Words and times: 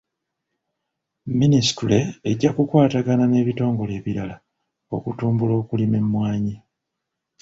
Minisitule 1.39 1.97
ejja 2.29 2.49
kukwatagana 2.55 3.25
n'ebitongole 3.27 3.91
ebirala 3.99 4.35
okutumbula 4.95 5.53
okulima 5.61 5.95
emmwanyi. 6.01 6.55